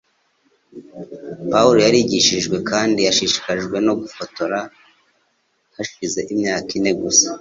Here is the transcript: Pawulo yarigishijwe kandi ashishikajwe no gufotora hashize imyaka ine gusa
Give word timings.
Pawulo 1.51 1.79
yarigishijwe 1.87 2.55
kandi 2.69 3.01
ashishikajwe 3.11 3.77
no 3.85 3.93
gufotora 4.01 4.59
hashize 5.75 6.19
imyaka 6.33 6.69
ine 6.77 6.91
gusa 7.01 7.27